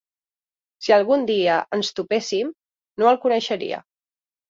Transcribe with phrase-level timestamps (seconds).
[0.85, 2.53] Si algun dia ens topéssim,
[3.01, 3.87] no el coneixeria.